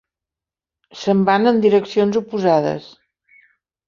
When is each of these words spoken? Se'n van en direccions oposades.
Se'n 1.01 1.19
van 1.27 1.45
en 1.51 1.59
direccions 1.65 2.17
oposades. 2.21 2.89